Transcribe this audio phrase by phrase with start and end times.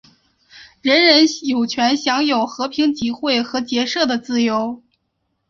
[0.81, 4.81] 人人有权享有和平集会和结社的自由。